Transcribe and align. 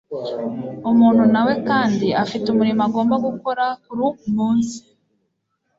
Umuntu 0.89 1.23
nawe 1.33 1.53
kandi 1.69 2.07
afite 2.23 2.45
umurimo 2.49 2.81
agomba 2.87 3.15
gukora 3.25 3.65
kuri 3.83 3.99
uwo 4.05 4.13
munsi 4.35 4.77